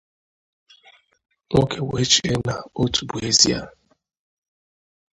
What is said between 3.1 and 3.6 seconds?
ezie